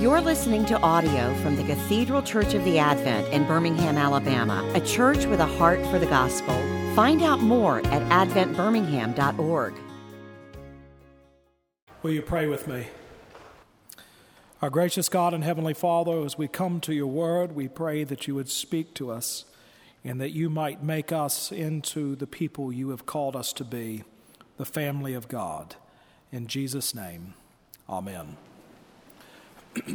[0.00, 4.80] You're listening to audio from the Cathedral Church of the Advent in Birmingham, Alabama, a
[4.80, 6.54] church with a heart for the gospel.
[6.96, 9.74] Find out more at adventbirmingham.org.
[12.02, 12.86] Will you pray with me?
[14.62, 18.26] Our gracious God and Heavenly Father, as we come to your word, we pray that
[18.26, 19.44] you would speak to us
[20.02, 24.04] and that you might make us into the people you have called us to be,
[24.56, 25.76] the family of God.
[26.32, 27.34] In Jesus' name,
[27.86, 28.38] amen.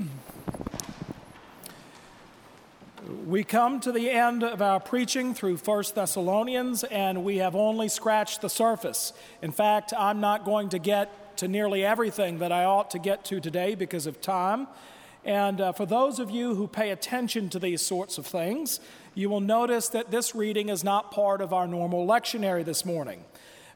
[3.26, 7.90] we come to the end of our preaching through 1 Thessalonians, and we have only
[7.90, 9.14] scratched the surface.
[9.42, 13.26] In fact, I'm not going to get to nearly everything that I ought to get
[13.26, 14.68] to today because of time.
[15.26, 18.80] And uh, for those of you who pay attention to these sorts of things,
[19.14, 23.26] you will notice that this reading is not part of our normal lectionary this morning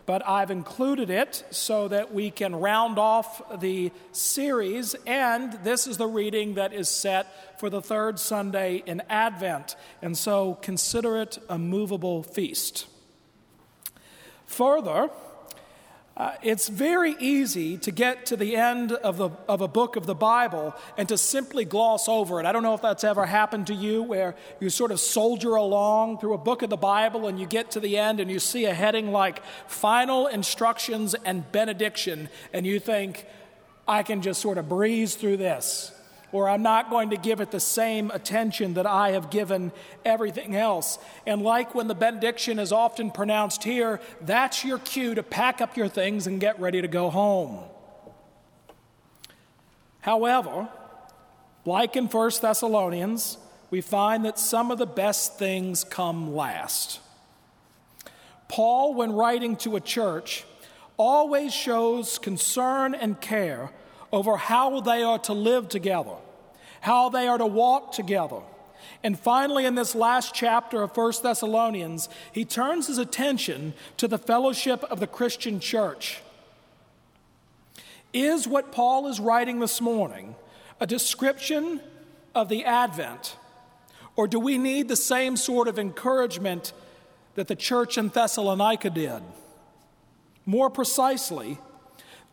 [0.10, 5.98] but I've included it so that we can round off the series, and this is
[5.98, 11.38] the reading that is set for the third Sunday in Advent, and so consider it
[11.48, 12.88] a movable feast.
[14.48, 15.12] Further,
[16.20, 20.06] uh, it's very easy to get to the end of, the, of a book of
[20.06, 22.46] the Bible and to simply gloss over it.
[22.46, 26.20] I don't know if that's ever happened to you where you sort of soldier along
[26.20, 28.66] through a book of the Bible and you get to the end and you see
[28.66, 33.26] a heading like Final Instructions and Benediction, and you think,
[33.88, 35.94] I can just sort of breeze through this
[36.32, 39.72] or I'm not going to give it the same attention that I have given
[40.06, 41.00] everything else.
[41.26, 45.76] And like when the benediction is often pronounced here, that's your cue to pack up
[45.76, 47.64] your things and get ready to go home.
[50.02, 50.70] However,
[51.66, 53.38] like in 1 Thessalonians,
[53.70, 57.00] we find that some of the best things come last.
[58.48, 60.46] Paul, when writing to a church,
[60.98, 63.72] always shows concern and care
[64.12, 66.16] over how they are to live together,
[66.82, 68.42] how they are to walk together.
[69.04, 74.18] And finally, in this last chapter of 1 Thessalonians, he turns his attention to the
[74.18, 76.22] fellowship of the Christian church.
[78.14, 80.36] Is what Paul is writing this morning
[80.80, 81.80] a description
[82.34, 83.38] of the Advent?
[84.16, 86.74] Or do we need the same sort of encouragement
[87.36, 89.22] that the church in Thessalonica did?
[90.46, 91.60] More precisely,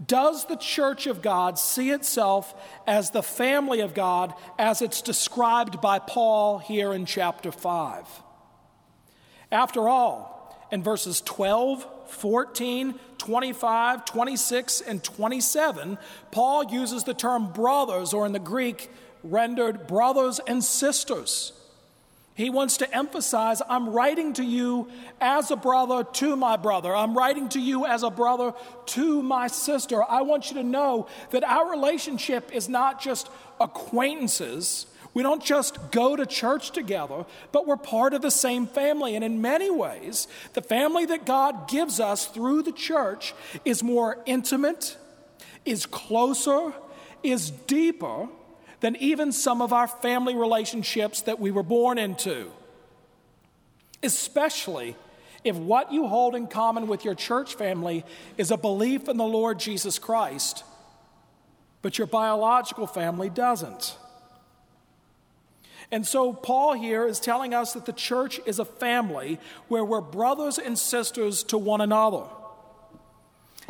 [0.05, 2.55] does the church of God see itself
[2.87, 8.07] as the family of God as it's described by Paul here in chapter 5?
[9.51, 10.37] After all,
[10.71, 15.99] in verses 12, 14, 25, 26, and 27,
[16.31, 18.91] Paul uses the term brothers, or in the Greek,
[19.23, 21.53] rendered brothers and sisters.
[22.37, 24.89] He wants to emphasize I'm writing to you
[25.23, 26.95] as a brother to my brother.
[26.95, 28.53] I'm writing to you as a brother
[28.87, 30.05] to my sister.
[30.05, 34.85] I want you to know that our relationship is not just acquaintances.
[35.15, 39.17] We don't just go to church together, but we're part of the same family.
[39.17, 43.33] And in many ways, the family that God gives us through the church
[43.65, 44.99] is more intimate,
[45.65, 46.75] is closer,
[47.23, 48.29] is deeper
[48.87, 52.53] than even some of our family relationships that we were born into.
[54.01, 54.95] Especially
[55.43, 58.05] if what you hold in common with your church family
[58.39, 60.63] is a belief in the Lord Jesus Christ,
[61.83, 63.97] but your biological family doesn't.
[65.91, 70.01] And so, Paul here is telling us that the church is a family where we're
[70.01, 72.23] brothers and sisters to one another.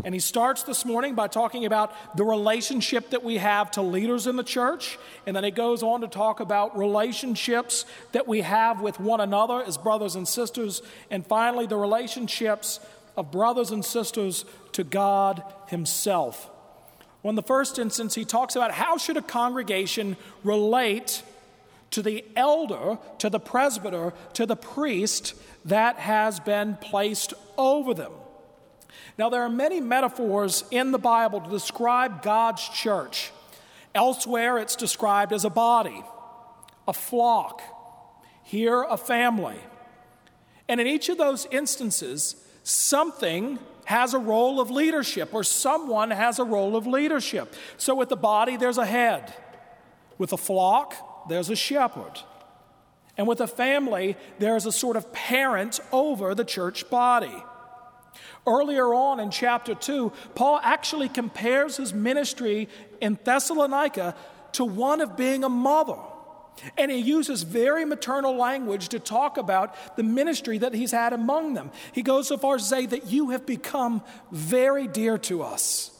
[0.05, 4.27] And he starts this morning by talking about the relationship that we have to leaders
[4.27, 4.99] in the church.
[5.27, 9.63] And then he goes on to talk about relationships that we have with one another
[9.63, 10.83] as brothers and sisters.
[11.11, 12.79] And finally, the relationships
[13.17, 16.51] of brothers and sisters to God Himself.
[17.23, 21.23] Well, in the first instance, he talks about how should a congregation relate
[21.91, 28.13] to the elder, to the presbyter, to the priest that has been placed over them.
[29.19, 33.33] Now, there are many metaphors in the Bible to describe God's church.
[33.95, 36.05] Elsewhere, it's described as a body,
[36.87, 37.63] a flock,
[38.43, 39.59] here, a family.
[40.69, 46.39] And in each of those instances, something has a role of leadership or someone has
[46.39, 47.55] a role of leadership.
[47.77, 49.33] So, with the body, there's a head.
[50.19, 52.21] With a flock, there's a shepherd.
[53.17, 57.43] And with a family, there's a sort of parent over the church body.
[58.47, 62.69] Earlier on in chapter 2, Paul actually compares his ministry
[63.01, 64.15] in Thessalonica
[64.53, 65.97] to one of being a mother.
[66.79, 71.55] And he uses very maternal language to talk about the ministry that he's had among
[71.55, 71.71] them.
[71.93, 74.03] He goes so far as to say that you have become
[74.33, 75.91] very dear to us.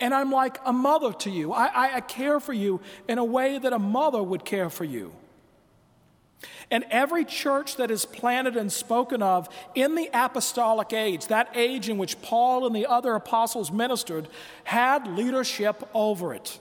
[0.00, 1.52] And I'm like a mother to you.
[1.52, 4.84] I, I, I care for you in a way that a mother would care for
[4.84, 5.12] you.
[6.70, 11.88] And every church that is planted and spoken of in the apostolic age, that age
[11.88, 14.28] in which Paul and the other apostles ministered,
[14.64, 16.58] had leadership over it.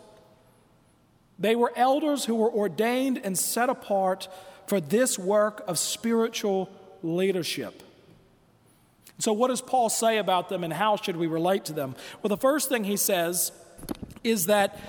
[1.40, 4.28] They were elders who were ordained and set apart
[4.66, 6.70] for this work of spiritual
[7.04, 7.84] leadership.
[9.20, 11.96] So, what does Paul say about them and how should we relate to them?
[12.22, 13.52] Well, the first thing he says
[14.24, 14.80] is that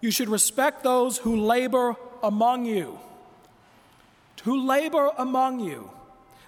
[0.00, 2.98] you should respect those who labor among you.
[4.44, 5.90] Who labor among you.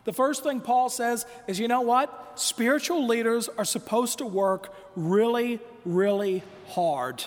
[0.04, 2.32] The first thing Paul says is you know what?
[2.36, 7.24] Spiritual leaders are supposed to work really, really hard.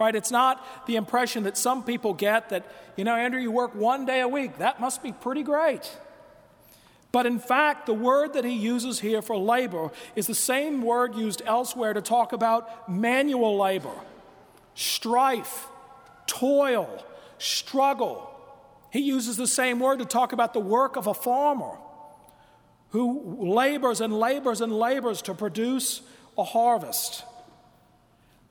[0.00, 0.14] Right?
[0.16, 2.66] It's not the impression that some people get that,
[2.96, 4.58] you know, Andrew, you work one day a week.
[4.58, 5.96] That must be pretty great.
[7.12, 11.14] But in fact, the word that he uses here for labor is the same word
[11.14, 13.94] used elsewhere to talk about manual labor,
[14.74, 15.68] strife,
[16.26, 17.04] toil,
[17.38, 18.31] struggle.
[18.92, 21.78] He uses the same word to talk about the work of a farmer
[22.90, 26.02] who labors and labors and labors to produce
[26.36, 27.24] a harvest.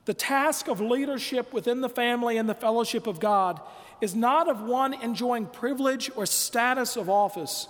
[0.06, 3.62] The task of leadership within the family and the fellowship of God
[4.02, 7.68] is not of one enjoying privilege or status of office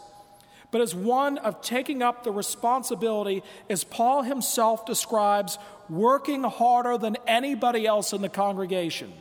[0.72, 5.58] but is one of taking up the responsibility, as Paul himself describes,
[5.90, 9.12] working harder than anybody else in the congregation.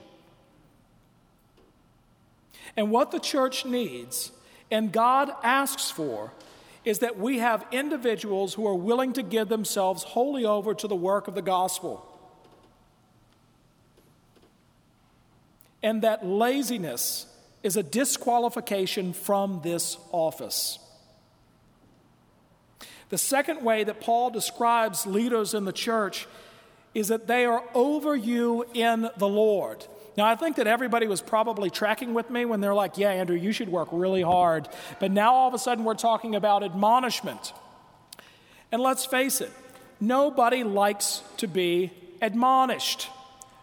[2.76, 4.32] And what the church needs,
[4.70, 6.32] and God asks for,
[6.84, 10.96] is that we have individuals who are willing to give themselves wholly over to the
[10.96, 12.06] work of the gospel.
[15.82, 17.26] And that laziness
[17.62, 20.78] is a disqualification from this office.
[23.10, 26.26] The second way that Paul describes leaders in the church
[26.94, 29.84] is that they are over you in the Lord.
[30.16, 33.36] Now, I think that everybody was probably tracking with me when they're like, Yeah, Andrew,
[33.36, 34.68] you should work really hard.
[34.98, 37.52] But now all of a sudden we're talking about admonishment.
[38.72, 39.50] And let's face it,
[40.00, 43.08] nobody likes to be admonished.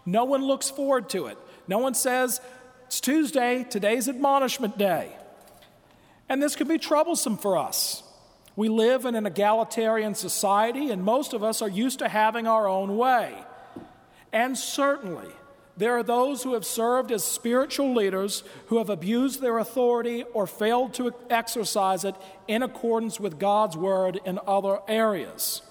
[0.04, 1.38] No one looks forward to it.
[1.66, 2.40] No one says,
[2.86, 5.14] It's Tuesday, today's admonishment day.
[6.28, 8.02] And this can be troublesome for us.
[8.56, 12.66] We live in an egalitarian society, and most of us are used to having our
[12.66, 13.32] own way.
[14.32, 15.28] And certainly,
[15.78, 20.46] there are those who have served as spiritual leaders who have abused their authority or
[20.46, 22.16] failed to exercise it
[22.48, 25.62] in accordance with God's word in other areas.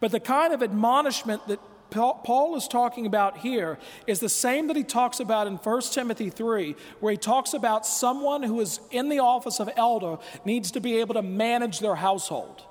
[0.00, 1.60] But the kind of admonishment that
[1.90, 6.30] Paul is talking about here is the same that he talks about in 1 Timothy
[6.30, 10.80] 3, where he talks about someone who is in the office of elder needs to
[10.80, 12.62] be able to manage their household.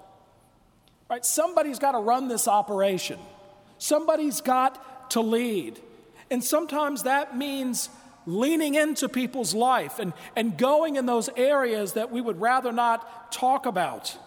[1.10, 1.25] Right?
[1.25, 3.19] Somebody's got to run this operation,
[3.77, 5.80] somebody's got to lead.
[6.31, 7.90] And sometimes that means
[8.26, 13.31] leaning into people's life and, and going in those areas that we would rather not
[13.31, 14.18] talk about.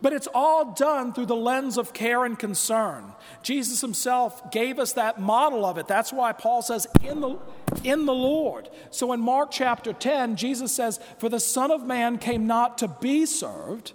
[0.00, 3.12] But it's all done through the lens of care and concern.
[3.44, 5.86] Jesus himself gave us that model of it.
[5.86, 7.38] That's why Paul says, in the,
[7.84, 8.68] in the Lord.
[8.90, 12.88] So in Mark chapter 10, Jesus says, For the Son of Man came not to
[12.88, 13.92] be served,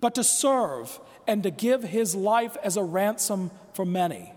[0.00, 0.98] but to serve
[1.28, 4.32] and to give his life as a ransom for many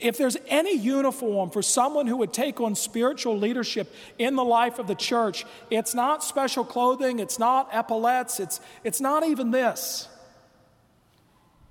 [0.00, 4.78] if there's any uniform for someone who would take on spiritual leadership in the life
[4.78, 10.08] of the church, it's not special clothing, it's not epaulets, it's, it's not even this.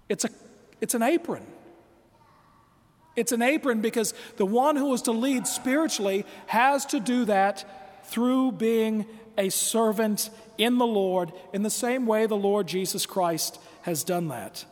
[0.09, 0.29] It's, a,
[0.81, 1.45] it's an apron.
[3.15, 7.65] It's an apron because the one who is to lead spiritually has to do that
[8.05, 9.05] through being
[9.37, 14.27] a servant in the Lord in the same way the Lord Jesus Christ has done
[14.29, 14.65] that.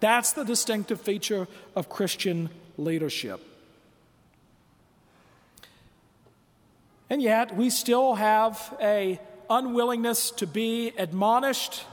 [0.00, 2.50] That's the distinctive feature of Christian
[2.80, 3.40] leadership.
[7.08, 11.84] And yet, we still have a unwillingness to be admonished,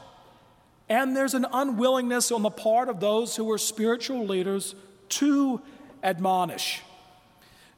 [0.87, 4.75] and there's an unwillingness on the part of those who are spiritual leaders
[5.09, 5.59] to
[6.03, 6.81] admonish.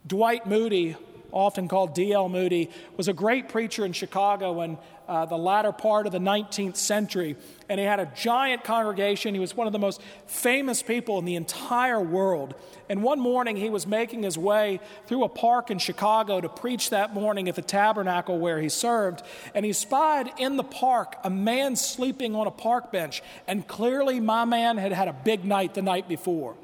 [0.06, 0.98] Dwight Moody,
[1.32, 2.30] often called D.L.
[2.30, 4.78] Moody, was a great preacher in Chicago in
[5.10, 7.36] uh, the latter part of the 19th century.
[7.68, 9.34] And he had a giant congregation.
[9.34, 12.54] He was one of the most famous people in the entire world.
[12.90, 16.92] And one morning he was making his way through a park in Chicago to preach
[16.92, 19.24] that morning at the tabernacle where he served.
[19.56, 23.24] And he spied in the park a man sleeping on a park bench.
[23.48, 26.56] And clearly, my man had had a big night the night before.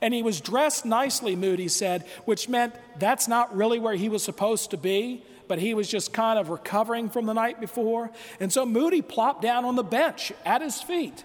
[0.00, 4.22] And he was dressed nicely, Moody said, which meant that's not really where he was
[4.22, 8.10] supposed to be but he was just kind of recovering from the night before.
[8.38, 11.24] And so Moody plopped down on the bench at his feet.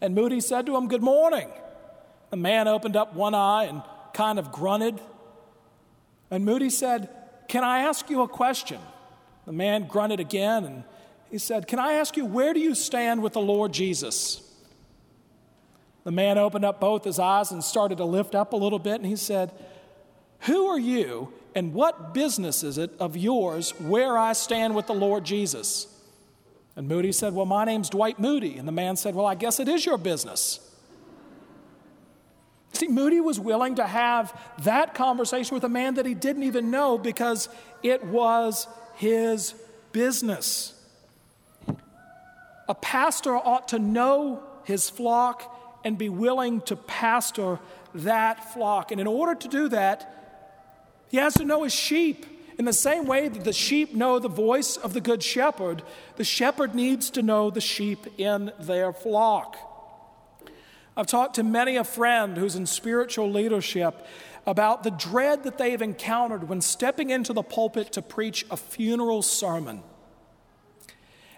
[0.00, 1.50] And Moody said to him, Good morning.
[2.30, 3.82] The man opened up one eye and
[4.14, 5.00] kind of grunted.
[6.30, 7.08] And Moody said,
[7.48, 8.80] Can I ask you a question?
[9.44, 10.84] The man grunted again and
[11.30, 14.40] he said, Can I ask you, where do you stand with the Lord Jesus?
[16.04, 18.96] The man opened up both his eyes and started to lift up a little bit,
[18.96, 19.52] and he said,
[20.40, 24.94] Who are you, and what business is it of yours where I stand with the
[24.94, 25.86] Lord Jesus?
[26.74, 28.56] And Moody said, Well, my name's Dwight Moody.
[28.56, 30.60] And the man said, Well, I guess it is your business.
[32.72, 36.70] See, Moody was willing to have that conversation with a man that he didn't even
[36.70, 37.48] know because
[37.82, 39.54] it was his
[39.92, 40.74] business.
[42.68, 47.58] A pastor ought to know his flock and be willing to pastor
[47.94, 48.92] that flock.
[48.92, 50.12] And in order to do that,
[51.08, 52.26] he has to know his sheep.
[52.58, 55.82] In the same way that the sheep know the voice of the good shepherd,
[56.16, 59.56] the shepherd needs to know the sheep in their flock.
[60.96, 64.06] I've talked to many a friend who's in spiritual leadership
[64.46, 69.22] about the dread that they've encountered when stepping into the pulpit to preach a funeral
[69.22, 69.82] sermon.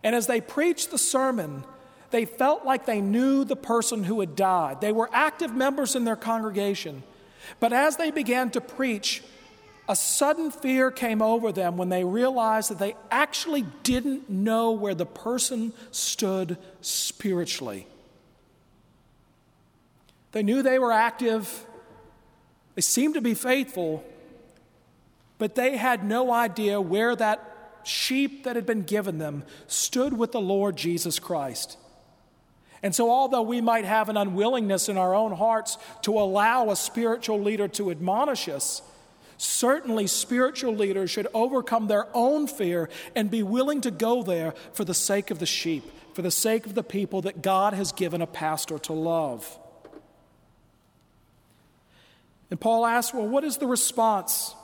[0.03, 1.65] And as they preach the sermon,
[2.15, 4.81] they felt like they knew the person who had died.
[4.81, 7.03] They were active members in their congregation.
[7.59, 9.21] But as they began to preach,
[9.89, 14.95] a sudden fear came over them when they realized that they actually didn't know where
[14.95, 17.89] the person stood spiritually.
[20.31, 21.67] They knew they were active,
[22.77, 24.05] they seemed to be faithful,
[25.39, 30.31] but they had no idea where that sheep that had been given them stood with
[30.31, 31.77] the Lord Jesus Christ.
[32.85, 36.77] And so, although we might have an unwillingness in our own hearts to allow a
[36.77, 38.83] spiritual leader to admonish us,
[39.39, 44.85] certainly spiritual leaders should overcome their own fear and be willing to go there for
[44.85, 48.21] the sake of the sheep, for the sake of the people that God has given
[48.21, 49.59] a pastor to love.
[52.51, 54.55] And Paul asks, well, what is the response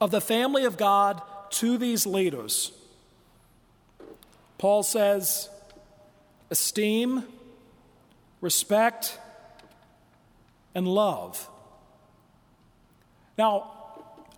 [0.00, 2.72] of the family of God to these leaders?
[4.58, 5.48] Paul says,
[6.50, 7.22] esteem
[8.44, 9.18] respect,
[10.74, 11.48] and love.
[13.38, 13.72] Now,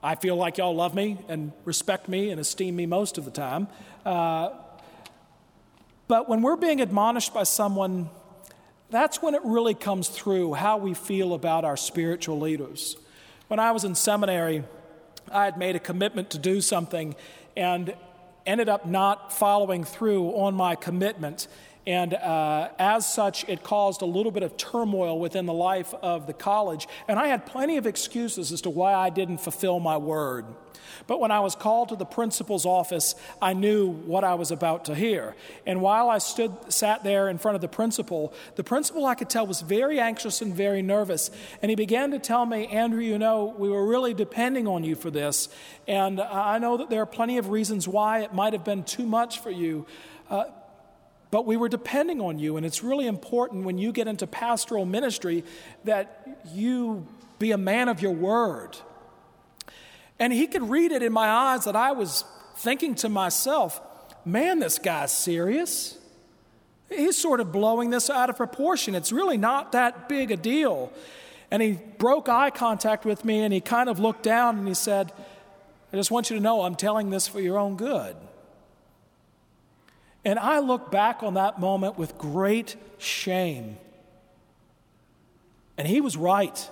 [0.03, 3.31] I feel like y'all love me and respect me and esteem me most of the
[3.33, 3.67] time.
[4.05, 4.51] Uh,
[6.07, 8.09] but when we're being admonished by someone,
[8.91, 12.97] that's when it really comes through how we feel about our spiritual leaders.
[13.49, 14.63] When I was in seminary,
[15.33, 17.17] I had made a commitment to do something
[17.57, 17.95] and
[18.47, 21.49] ended up not following through on my commitment.
[21.87, 26.27] And uh, as such, it caused a little bit of turmoil within the life of
[26.27, 26.89] the college.
[27.07, 30.47] And I had plenty of excuses as to why I didn't fulfill my word.
[31.07, 34.87] But when I was called to the principal's office, I knew what I was about
[34.87, 35.37] to hear.
[35.65, 39.31] And while I stood, sat there in front of the principal, the principal I could
[39.31, 41.31] tell was very anxious and very nervous.
[41.63, 44.97] And he began to tell me, Andrew, you know, we were really depending on you
[44.97, 45.49] for this.
[45.87, 49.07] And I know that there are plenty of reasons why it might have been too
[49.07, 49.87] much for you.
[50.29, 50.45] Uh,
[51.31, 54.85] but we were depending on you, and it's really important when you get into pastoral
[54.85, 55.45] ministry
[55.85, 57.07] that you
[57.39, 58.77] be a man of your word.
[60.19, 62.25] And he could read it in my eyes that I was
[62.57, 63.81] thinking to myself,
[64.25, 65.99] man, this guy's serious.
[66.89, 68.95] He's sort of blowing this out of proportion.
[68.95, 70.93] It's really not that big a deal.
[71.51, 74.75] And he broke eye contact with me and he kind of looked down and he
[74.75, 75.13] said,
[75.93, 78.17] I just want you to know I'm telling this for your own good.
[80.27, 83.79] And I look back on that moment with great shame.
[85.79, 86.69] And he was right.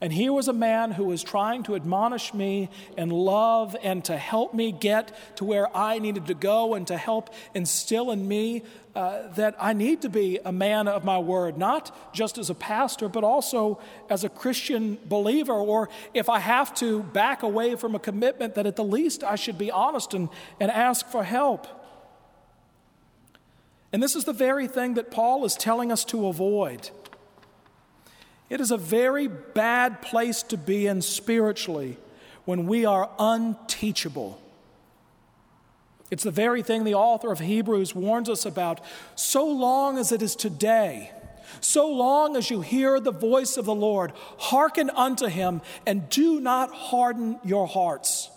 [0.00, 4.16] And here was a man who was trying to admonish me and love and to
[4.16, 8.62] help me get to where I needed to go and to help instill in me
[8.94, 12.54] uh, that I need to be a man of my word, not just as a
[12.54, 15.52] pastor, but also as a Christian believer.
[15.52, 19.34] Or if I have to back away from a commitment, that at the least I
[19.34, 21.66] should be honest and, and ask for help.
[23.92, 26.90] And this is the very thing that Paul is telling us to avoid.
[28.48, 31.96] It is a very bad place to be in spiritually
[32.44, 34.40] when we are unteachable.
[36.10, 38.80] It's the very thing the author of Hebrews warns us about.
[39.16, 41.10] So long as it is today,
[41.60, 46.40] so long as you hear the voice of the Lord, hearken unto him and do
[46.40, 48.30] not harden your hearts.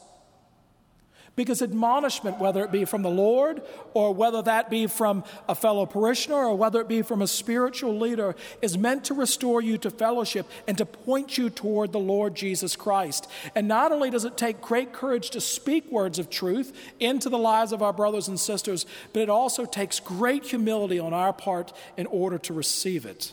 [1.39, 3.61] Because admonishment, whether it be from the Lord
[3.93, 7.97] or whether that be from a fellow parishioner or whether it be from a spiritual
[7.97, 12.35] leader, is meant to restore you to fellowship and to point you toward the Lord
[12.35, 13.29] Jesus Christ.
[13.55, 17.37] And not only does it take great courage to speak words of truth into the
[17.37, 21.71] lives of our brothers and sisters, but it also takes great humility on our part
[21.95, 23.31] in order to receive it.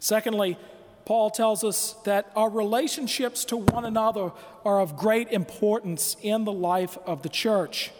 [0.00, 0.58] Secondly,
[1.04, 4.32] Paul tells us that our relationships to one another
[4.64, 7.90] are of great importance in the life of the church.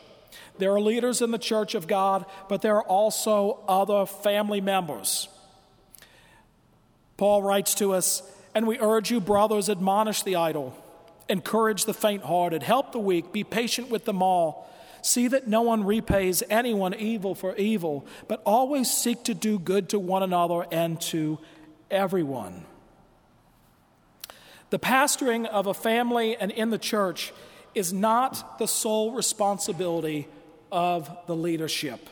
[0.58, 5.28] There are leaders in the church of God, but there are also other family members.
[7.16, 8.22] Paul writes to us,
[8.54, 10.76] and we urge you, brothers, admonish the idle,
[11.28, 14.68] encourage the faint hearted, help the weak, be patient with them all.
[15.02, 19.88] See that no one repays anyone evil for evil, but always seek to do good
[19.88, 21.40] to one another and to
[21.90, 22.66] everyone.
[24.72, 27.34] The pastoring of a family and in the church
[27.74, 30.26] is not the sole responsibility
[30.70, 32.08] of the leadership.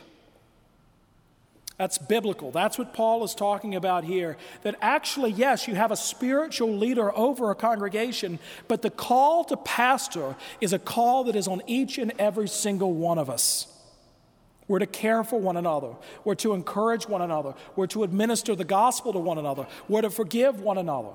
[1.79, 2.51] That's biblical.
[2.51, 4.37] That's what Paul is talking about here.
[4.61, 8.37] That actually, yes, you have a spiritual leader over a congregation,
[8.67, 12.93] but the call to pastor is a call that is on each and every single
[12.93, 13.65] one of us.
[14.67, 15.95] We're to care for one another.
[16.23, 17.55] We're to encourage one another.
[17.75, 19.65] We're to administer the gospel to one another.
[19.87, 21.13] We're to forgive one another.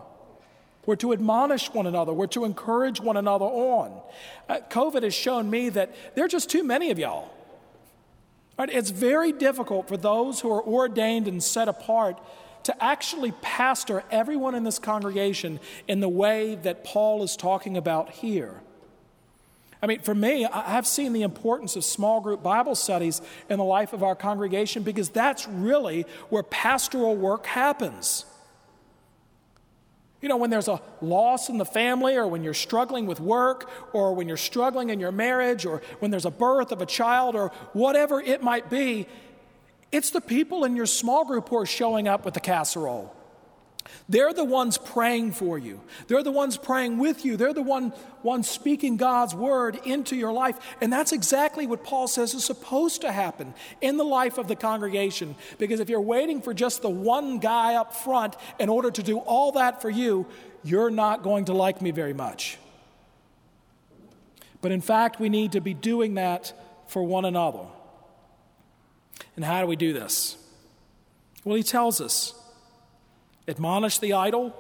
[0.87, 2.13] We're to admonish one another.
[2.13, 4.01] We're to encourage one another on.
[4.49, 7.31] Uh, COVID has shown me that there are just too many of y'all.
[8.57, 8.71] Right?
[8.71, 12.19] It's very difficult for those who are ordained and set apart
[12.65, 18.11] to actually pastor everyone in this congregation in the way that Paul is talking about
[18.11, 18.61] here.
[19.83, 23.65] I mean, for me, I've seen the importance of small group Bible studies in the
[23.65, 28.25] life of our congregation because that's really where pastoral work happens.
[30.23, 33.71] You know, when there's a loss in the family, or when you're struggling with work,
[33.93, 37.37] or when you're struggling in your marriage, or when there's a birth of a child,
[37.37, 39.07] or whatever it might be,
[39.93, 43.15] it's the people in your small group who are showing up with the casserole.
[44.09, 45.81] They're the ones praying for you.
[46.07, 47.37] They're the ones praying with you.
[47.37, 50.57] They're the one, ones speaking God's word into your life.
[50.81, 54.57] And that's exactly what Paul says is supposed to happen in the life of the
[54.57, 55.35] congregation.
[55.59, 59.19] Because if you're waiting for just the one guy up front in order to do
[59.19, 60.27] all that for you,
[60.63, 62.59] you're not going to like me very much.
[64.61, 66.53] But in fact, we need to be doing that
[66.89, 67.67] for one another.
[69.37, 70.37] And how do we do this?
[71.45, 72.35] Well, he tells us
[73.49, 74.55] admonish the idle,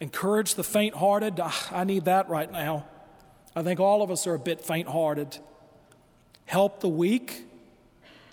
[0.00, 1.40] encourage the faint hearted.
[1.40, 2.86] Ah, I need that right now.
[3.54, 5.38] I think all of us are a bit faint hearted.
[6.44, 7.44] Help the weak.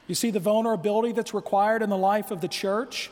[0.07, 3.09] You see the vulnerability that's required in the life of the church?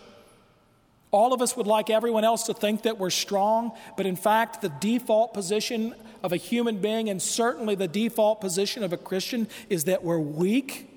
[1.09, 4.61] All of us would like everyone else to think that we're strong, but in fact,
[4.61, 9.47] the default position of a human being, and certainly the default position of a Christian,
[9.69, 10.90] is that we're weak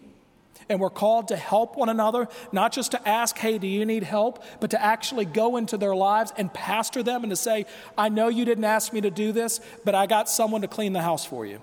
[0.68, 4.02] and we're called to help one another, not just to ask, hey, do you need
[4.02, 8.08] help, but to actually go into their lives and pastor them and to say, I
[8.08, 11.02] know you didn't ask me to do this, but I got someone to clean the
[11.02, 11.60] house for you.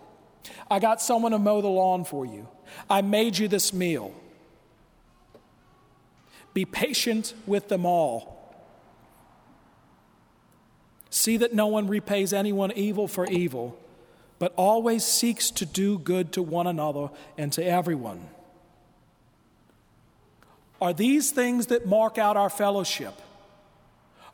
[0.69, 2.47] I got someone to mow the lawn for you.
[2.89, 4.13] I made you this meal.
[6.53, 8.37] Be patient with them all.
[11.09, 13.77] See that no one repays anyone evil for evil,
[14.39, 18.29] but always seeks to do good to one another and to everyone.
[20.81, 23.13] Are these things that mark out our fellowship?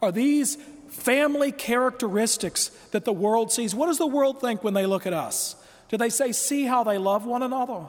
[0.01, 0.57] Are these
[0.87, 3.75] family characteristics that the world sees?
[3.75, 5.57] What does the world think when they look at us?
[5.89, 7.85] Do they say, see how they love one another?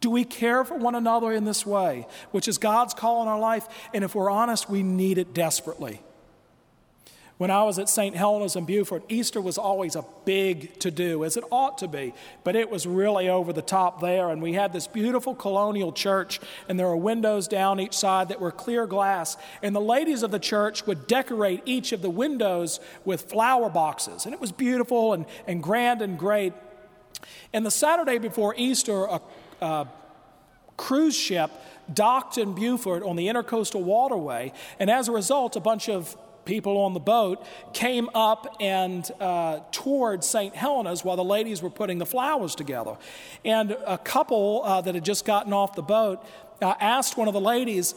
[0.00, 3.38] Do we care for one another in this way, which is God's call in our
[3.38, 3.66] life?
[3.94, 6.02] And if we're honest, we need it desperately.
[7.36, 8.14] When I was at St.
[8.14, 12.14] Helena's in Beaufort, Easter was always a big to do, as it ought to be,
[12.44, 14.30] but it was really over the top there.
[14.30, 18.40] And we had this beautiful colonial church, and there were windows down each side that
[18.40, 19.36] were clear glass.
[19.64, 24.26] And the ladies of the church would decorate each of the windows with flower boxes.
[24.26, 26.52] And it was beautiful and, and grand and great.
[27.52, 29.20] And the Saturday before Easter, a,
[29.60, 29.88] a
[30.76, 31.50] cruise ship
[31.92, 34.52] docked in Beaufort on the intercoastal waterway.
[34.78, 39.60] And as a result, a bunch of people on the boat came up and uh,
[39.70, 40.54] toured St.
[40.54, 42.96] Helena's while the ladies were putting the flowers together.
[43.44, 46.24] And a couple uh, that had just gotten off the boat
[46.62, 47.94] uh, asked one of the ladies,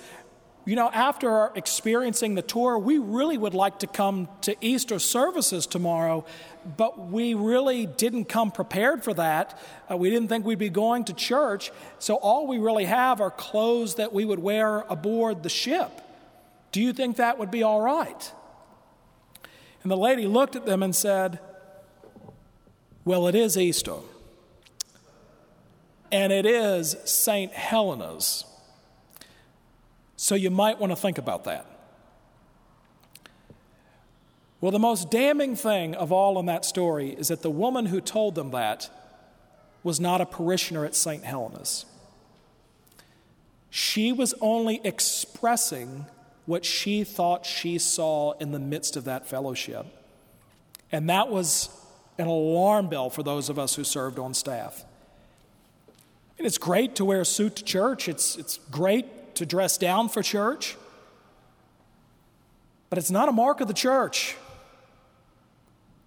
[0.66, 5.66] you know, after experiencing the tour, we really would like to come to Easter services
[5.66, 6.26] tomorrow,
[6.76, 9.58] but we really didn't come prepared for that.
[9.90, 13.32] Uh, we didn't think we'd be going to church, so all we really have are
[13.32, 16.02] clothes that we would wear aboard the ship.
[16.72, 18.32] Do you think that would be all right?
[19.84, 21.40] And the lady looked at them and said,
[23.06, 23.96] Well, it is Easter.
[26.12, 27.52] And it is St.
[27.54, 28.46] Helena's.
[30.16, 31.66] So you might want to think about that.
[34.60, 38.02] Well, the most damning thing of all in that story is that the woman who
[38.02, 38.90] told them that
[39.84, 41.24] was not a parishioner at St.
[41.24, 41.86] Helena's.
[43.70, 46.08] She was only expressing
[46.48, 49.86] what she thought she saw in the midst of that fellowship.
[50.92, 51.70] And that was
[52.18, 54.84] an alarm bell for those of us who served on staff.
[56.38, 60.10] And it's great to wear a suit to church, it's, it's great to dress down
[60.10, 60.78] for church,
[62.90, 64.36] but it's not a mark of the church.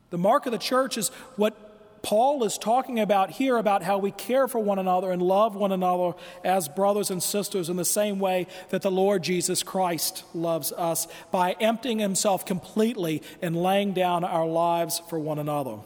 [0.09, 1.70] The mark of the church is what
[2.03, 5.73] Paul is talking about here about how we care for one another and love one
[5.73, 10.73] another as brothers and sisters in the same way that the Lord Jesus Christ loves
[10.73, 15.79] us by emptying himself completely and laying down our lives for one another.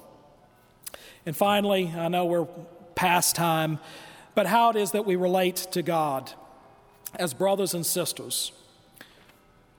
[1.27, 2.48] And finally, I know we're
[2.94, 3.81] past time,
[4.35, 6.33] but how it is that we relate to God
[7.16, 8.53] as brothers and sisters.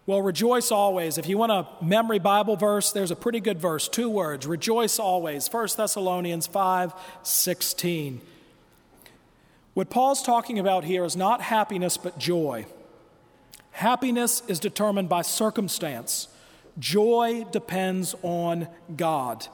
[0.08, 1.18] Well, rejoice always.
[1.18, 4.46] If you want a memory Bible verse, there's a pretty good verse, two words.
[4.46, 5.48] Rejoice always.
[5.52, 8.22] 1 Thessalonians 5 16.
[9.74, 12.66] What Paul's talking about here is not happiness, but joy.
[13.72, 16.30] Happiness is determined by circumstance,
[16.80, 19.48] joy depends on God.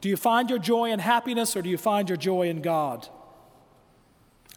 [0.00, 3.08] Do you find your joy in happiness or do you find your joy in God?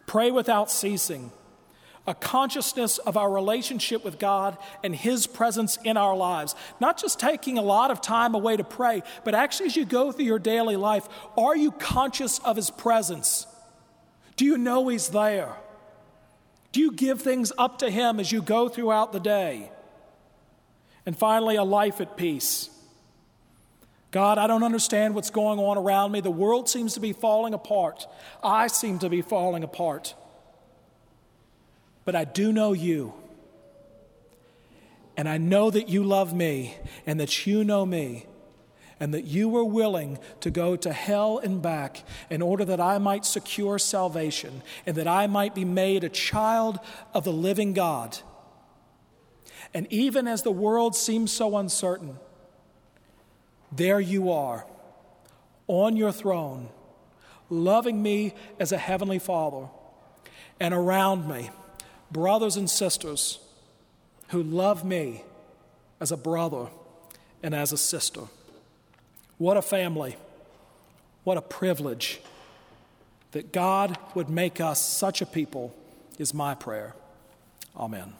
[0.06, 1.32] Pray without ceasing
[2.06, 6.54] a consciousness of our relationship with God and His presence in our lives.
[6.80, 10.10] Not just taking a lot of time away to pray, but actually as you go
[10.10, 13.46] through your daily life, are you conscious of His presence?
[14.36, 15.54] Do you know He's there?
[16.72, 19.70] Do you give things up to Him as you go throughout the day?
[21.06, 22.70] And finally, a life at peace.
[24.10, 26.20] God, I don't understand what's going on around me.
[26.20, 28.06] The world seems to be falling apart.
[28.42, 30.14] I seem to be falling apart.
[32.04, 33.14] But I do know you.
[35.16, 38.26] And I know that you love me and that you know me
[38.98, 42.98] and that you were willing to go to hell and back in order that I
[42.98, 46.78] might secure salvation and that I might be made a child
[47.12, 48.18] of the living God.
[49.74, 52.18] And even as the world seems so uncertain,
[53.70, 54.66] there you are
[55.66, 56.68] on your throne,
[57.50, 59.68] loving me as a heavenly Father,
[60.60, 61.50] and around me
[62.12, 63.38] brothers and sisters
[64.28, 65.24] who love me
[66.00, 66.66] as a brother
[67.42, 68.22] and as a sister.
[69.38, 70.16] What a family.
[71.24, 72.20] What a privilege.
[73.32, 75.74] That God would make us such a people
[76.18, 76.94] is my prayer.
[77.76, 78.12] Amen.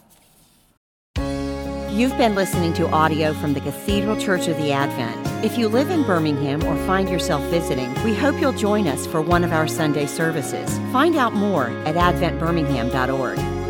[1.93, 5.45] You've been listening to audio from the Cathedral Church of the Advent.
[5.45, 9.21] If you live in Birmingham or find yourself visiting, we hope you'll join us for
[9.21, 10.79] one of our Sunday services.
[10.91, 13.62] Find out more at adventbirmingham.org.